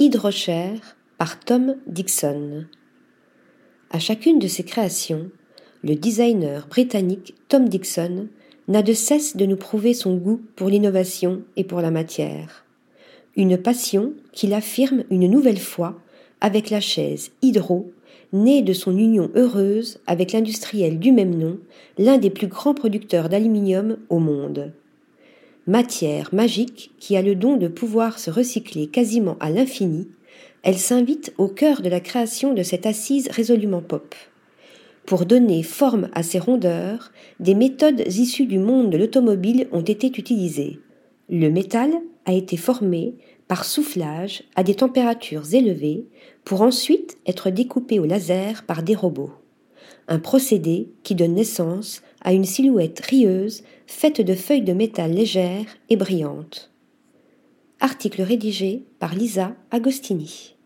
Hydrocher 0.00 0.74
par 1.18 1.40
Tom 1.40 1.74
Dixon. 1.88 2.66
À 3.90 3.98
chacune 3.98 4.38
de 4.38 4.46
ses 4.46 4.62
créations, 4.62 5.28
le 5.82 5.96
designer 5.96 6.68
britannique 6.68 7.34
Tom 7.48 7.68
Dixon 7.68 8.28
n'a 8.68 8.82
de 8.82 8.92
cesse 8.92 9.36
de 9.36 9.44
nous 9.44 9.56
prouver 9.56 9.94
son 9.94 10.14
goût 10.14 10.40
pour 10.54 10.68
l'innovation 10.68 11.42
et 11.56 11.64
pour 11.64 11.80
la 11.80 11.90
matière. 11.90 12.64
Une 13.34 13.58
passion 13.58 14.12
qu'il 14.30 14.54
affirme 14.54 15.02
une 15.10 15.28
nouvelle 15.28 15.58
fois 15.58 15.98
avec 16.40 16.70
la 16.70 16.80
chaise 16.80 17.32
Hydro, 17.42 17.90
née 18.32 18.62
de 18.62 18.74
son 18.74 18.96
union 18.96 19.32
heureuse 19.34 19.98
avec 20.06 20.30
l'industriel 20.30 21.00
du 21.00 21.10
même 21.10 21.34
nom, 21.34 21.58
l'un 21.98 22.18
des 22.18 22.30
plus 22.30 22.46
grands 22.46 22.74
producteurs 22.74 23.28
d'aluminium 23.28 23.96
au 24.10 24.20
monde 24.20 24.72
matière 25.68 26.30
magique 26.32 26.92
qui 26.98 27.14
a 27.14 27.22
le 27.22 27.34
don 27.34 27.56
de 27.56 27.68
pouvoir 27.68 28.18
se 28.18 28.30
recycler 28.30 28.86
quasiment 28.86 29.36
à 29.38 29.50
l'infini, 29.50 30.08
elle 30.62 30.78
s'invite 30.78 31.34
au 31.36 31.46
cœur 31.46 31.82
de 31.82 31.90
la 31.90 32.00
création 32.00 32.54
de 32.54 32.62
cette 32.62 32.86
assise 32.86 33.28
résolument 33.30 33.82
pop. 33.82 34.14
Pour 35.04 35.26
donner 35.26 35.62
forme 35.62 36.08
à 36.14 36.22
ces 36.22 36.38
rondeurs, 36.38 37.12
des 37.38 37.54
méthodes 37.54 38.02
issues 38.06 38.46
du 38.46 38.58
monde 38.58 38.88
de 38.88 38.96
l'automobile 38.96 39.68
ont 39.70 39.82
été 39.82 40.06
utilisées. 40.06 40.80
Le 41.28 41.50
métal 41.50 41.92
a 42.24 42.32
été 42.32 42.56
formé 42.56 43.14
par 43.46 43.66
soufflage 43.66 44.44
à 44.56 44.62
des 44.62 44.74
températures 44.74 45.54
élevées 45.54 46.06
pour 46.44 46.62
ensuite 46.62 47.18
être 47.26 47.50
découpé 47.50 47.98
au 47.98 48.06
laser 48.06 48.64
par 48.64 48.82
des 48.82 48.94
robots 48.94 49.32
un 50.08 50.18
procédé 50.18 50.88
qui 51.02 51.14
donne 51.14 51.34
naissance 51.34 52.02
à 52.22 52.32
une 52.32 52.44
silhouette 52.44 53.00
rieuse 53.00 53.62
faite 53.86 54.20
de 54.20 54.34
feuilles 54.34 54.62
de 54.62 54.72
métal 54.72 55.12
légères 55.12 55.76
et 55.88 55.96
brillantes. 55.96 56.70
Article 57.80 58.22
rédigé 58.22 58.84
par 58.98 59.14
Lisa 59.14 59.54
Agostini. 59.70 60.57